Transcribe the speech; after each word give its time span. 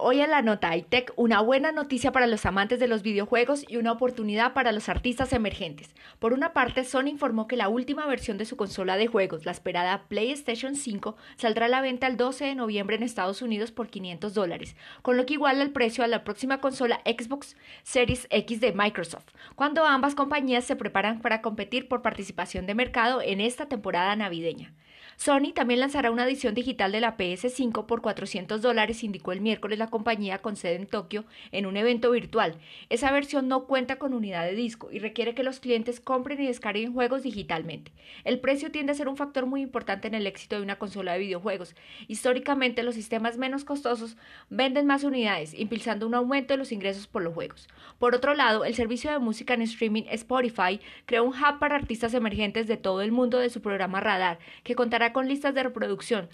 Hoy 0.00 0.20
en 0.20 0.30
la 0.30 0.42
nota 0.42 0.76
iTech, 0.76 1.12
una 1.16 1.40
buena 1.40 1.72
noticia 1.72 2.12
para 2.12 2.28
los 2.28 2.46
amantes 2.46 2.78
de 2.78 2.86
los 2.86 3.02
videojuegos 3.02 3.64
y 3.68 3.78
una 3.78 3.90
oportunidad 3.90 4.52
para 4.52 4.70
los 4.70 4.88
artistas 4.88 5.32
emergentes. 5.32 5.92
Por 6.20 6.32
una 6.32 6.52
parte, 6.52 6.84
Sony 6.84 7.08
informó 7.08 7.48
que 7.48 7.56
la 7.56 7.68
última 7.68 8.06
versión 8.06 8.38
de 8.38 8.44
su 8.44 8.56
consola 8.56 8.96
de 8.96 9.08
juegos, 9.08 9.44
la 9.44 9.50
esperada 9.50 10.04
PlayStation 10.06 10.76
5, 10.76 11.16
saldrá 11.36 11.66
a 11.66 11.68
la 11.68 11.80
venta 11.80 12.06
el 12.06 12.16
12 12.16 12.44
de 12.44 12.54
noviembre 12.54 12.94
en 12.94 13.02
Estados 13.02 13.42
Unidos 13.42 13.72
por 13.72 13.88
500 13.88 14.34
dólares, 14.34 14.76
con 15.02 15.16
lo 15.16 15.26
que 15.26 15.34
iguala 15.34 15.64
el 15.64 15.72
precio 15.72 16.04
a 16.04 16.06
la 16.06 16.22
próxima 16.22 16.60
consola 16.60 17.00
Xbox 17.04 17.56
Series 17.82 18.28
X 18.30 18.60
de 18.60 18.72
Microsoft, 18.72 19.26
cuando 19.56 19.84
ambas 19.84 20.14
compañías 20.14 20.62
se 20.62 20.76
preparan 20.76 21.20
para 21.20 21.42
competir 21.42 21.88
por 21.88 22.02
participación 22.02 22.66
de 22.66 22.76
mercado 22.76 23.20
en 23.20 23.40
esta 23.40 23.66
temporada 23.66 24.14
navideña. 24.14 24.72
Sony 25.18 25.52
también 25.52 25.80
lanzará 25.80 26.12
una 26.12 26.24
edición 26.24 26.54
digital 26.54 26.92
de 26.92 27.00
la 27.00 27.16
PS5 27.16 27.86
por 27.86 28.02
400 28.02 28.62
dólares, 28.62 29.02
indicó 29.02 29.32
el 29.32 29.40
miércoles 29.40 29.76
la 29.76 29.88
compañía 29.88 30.38
con 30.38 30.54
sede 30.54 30.76
en 30.76 30.86
Tokio 30.86 31.24
en 31.50 31.66
un 31.66 31.76
evento 31.76 32.12
virtual. 32.12 32.54
Esa 32.88 33.10
versión 33.10 33.48
no 33.48 33.64
cuenta 33.66 33.96
con 33.96 34.14
unidad 34.14 34.44
de 34.44 34.54
disco 34.54 34.90
y 34.92 35.00
requiere 35.00 35.34
que 35.34 35.42
los 35.42 35.58
clientes 35.58 35.98
compren 35.98 36.40
y 36.40 36.46
descarguen 36.46 36.92
juegos 36.92 37.24
digitalmente. 37.24 37.90
El 38.22 38.38
precio 38.38 38.70
tiende 38.70 38.92
a 38.92 38.94
ser 38.94 39.08
un 39.08 39.16
factor 39.16 39.46
muy 39.46 39.60
importante 39.60 40.06
en 40.06 40.14
el 40.14 40.24
éxito 40.24 40.54
de 40.54 40.62
una 40.62 40.78
consola 40.78 41.14
de 41.14 41.18
videojuegos. 41.18 41.74
Históricamente, 42.06 42.84
los 42.84 42.94
sistemas 42.94 43.38
menos 43.38 43.64
costosos 43.64 44.16
venden 44.50 44.86
más 44.86 45.02
unidades, 45.02 45.52
impulsando 45.52 46.06
un 46.06 46.14
aumento 46.14 46.54
de 46.54 46.58
los 46.58 46.70
ingresos 46.70 47.08
por 47.08 47.22
los 47.22 47.34
juegos. 47.34 47.66
Por 47.98 48.14
otro 48.14 48.34
lado, 48.34 48.64
el 48.64 48.76
servicio 48.76 49.10
de 49.10 49.18
música 49.18 49.54
en 49.54 49.62
streaming 49.62 50.04
Spotify 50.10 50.78
creó 51.06 51.24
un 51.24 51.34
hub 51.34 51.58
para 51.58 51.74
artistas 51.74 52.14
emergentes 52.14 52.68
de 52.68 52.76
todo 52.76 53.02
el 53.02 53.10
mundo 53.10 53.40
de 53.40 53.50
su 53.50 53.60
programa 53.60 53.98
Radar, 53.98 54.38
que 54.62 54.76
contará 54.76 55.07
con 55.12 55.28
listas 55.28 55.54
de 55.54 55.62
reproducción 55.62 56.28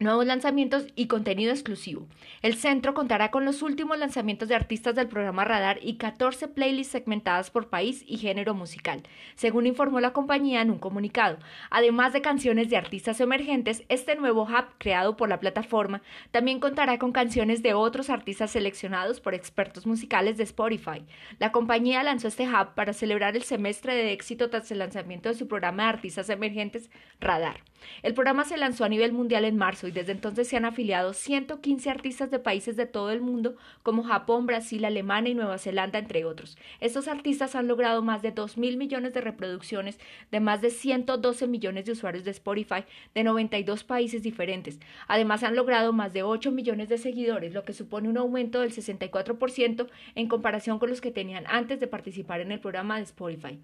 nuevos 0.00 0.26
lanzamientos 0.26 0.86
y 0.94 1.06
contenido 1.06 1.50
exclusivo. 1.50 2.06
El 2.42 2.54
centro 2.54 2.94
contará 2.94 3.30
con 3.30 3.44
los 3.44 3.62
últimos 3.62 3.98
lanzamientos 3.98 4.48
de 4.48 4.54
artistas 4.54 4.94
del 4.94 5.08
programa 5.08 5.44
Radar 5.44 5.78
y 5.82 5.96
14 5.96 6.48
playlists 6.48 6.92
segmentadas 6.92 7.50
por 7.50 7.68
país 7.68 8.04
y 8.06 8.18
género 8.18 8.54
musical, 8.54 9.02
según 9.34 9.66
informó 9.66 10.00
la 10.00 10.12
compañía 10.12 10.62
en 10.62 10.70
un 10.70 10.78
comunicado. 10.78 11.38
Además 11.70 12.12
de 12.12 12.22
canciones 12.22 12.70
de 12.70 12.76
artistas 12.76 13.20
emergentes, 13.20 13.84
este 13.88 14.14
nuevo 14.16 14.42
hub 14.42 14.66
creado 14.78 15.16
por 15.16 15.28
la 15.28 15.40
plataforma 15.40 16.02
también 16.30 16.60
contará 16.60 16.98
con 16.98 17.12
canciones 17.12 17.62
de 17.62 17.74
otros 17.74 18.10
artistas 18.10 18.52
seleccionados 18.52 19.20
por 19.20 19.34
expertos 19.34 19.86
musicales 19.86 20.36
de 20.36 20.44
Spotify. 20.44 21.04
La 21.38 21.52
compañía 21.52 22.02
lanzó 22.02 22.28
este 22.28 22.48
hub 22.48 22.74
para 22.74 22.92
celebrar 22.92 23.36
el 23.36 23.42
semestre 23.42 23.94
de 23.94 24.12
éxito 24.12 24.50
tras 24.50 24.70
el 24.70 24.78
lanzamiento 24.78 25.28
de 25.28 25.34
su 25.34 25.48
programa 25.48 25.84
de 25.84 25.88
artistas 25.88 26.30
emergentes 26.30 26.90
Radar. 27.20 27.62
El 28.02 28.14
programa 28.14 28.44
se 28.44 28.56
lanzó 28.56 28.84
a 28.84 28.88
nivel 28.88 29.12
mundial 29.12 29.44
en 29.44 29.56
marzo 29.56 29.87
y 29.88 29.90
desde 29.90 30.12
entonces 30.12 30.46
se 30.48 30.56
han 30.56 30.64
afiliado 30.64 31.12
115 31.12 31.90
artistas 31.90 32.30
de 32.30 32.38
países 32.38 32.76
de 32.76 32.86
todo 32.86 33.10
el 33.10 33.20
mundo 33.20 33.56
como 33.82 34.04
Japón, 34.04 34.46
Brasil, 34.46 34.84
Alemania 34.84 35.32
y 35.32 35.34
Nueva 35.34 35.58
Zelanda, 35.58 35.98
entre 35.98 36.24
otros. 36.24 36.56
Estos 36.80 37.08
artistas 37.08 37.54
han 37.54 37.68
logrado 37.68 38.02
más 38.02 38.22
de 38.22 38.30
2 38.30 38.58
mil 38.58 38.76
millones 38.76 39.14
de 39.14 39.20
reproducciones 39.20 39.98
de 40.30 40.40
más 40.40 40.60
de 40.60 40.70
112 40.70 41.46
millones 41.46 41.86
de 41.86 41.92
usuarios 41.92 42.24
de 42.24 42.30
Spotify 42.30 42.84
de 43.14 43.24
92 43.24 43.84
países 43.84 44.22
diferentes. 44.22 44.78
Además 45.06 45.42
han 45.42 45.56
logrado 45.56 45.92
más 45.92 46.12
de 46.12 46.22
8 46.22 46.52
millones 46.52 46.88
de 46.88 46.98
seguidores, 46.98 47.54
lo 47.54 47.64
que 47.64 47.72
supone 47.72 48.08
un 48.08 48.18
aumento 48.18 48.60
del 48.60 48.72
64% 48.72 49.88
en 50.14 50.28
comparación 50.28 50.78
con 50.78 50.90
los 50.90 51.00
que 51.00 51.10
tenían 51.10 51.44
antes 51.48 51.80
de 51.80 51.86
participar 51.86 52.40
en 52.40 52.52
el 52.52 52.60
programa 52.60 52.96
de 52.96 53.02
Spotify. 53.04 53.58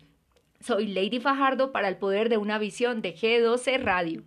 Soy 0.60 0.86
Lady 0.86 1.20
Fajardo 1.20 1.72
para 1.72 1.88
el 1.88 1.98
poder 1.98 2.30
de 2.30 2.38
una 2.38 2.58
visión 2.58 3.02
de 3.02 3.14
G12 3.14 3.82
Radio. 3.82 4.22